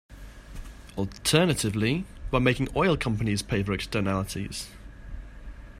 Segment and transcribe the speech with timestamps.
[0.97, 4.67] Alternatively, by making oil companies pay for externalities.